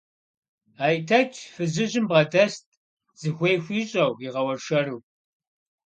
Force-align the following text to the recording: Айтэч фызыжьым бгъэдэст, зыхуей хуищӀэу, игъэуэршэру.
Айтэч 0.85 1.31
фызыжьым 1.53 2.05
бгъэдэст, 2.09 2.65
зыхуей 3.19 3.57
хуищӀэу, 3.63 4.11
игъэуэршэру. 4.25 4.99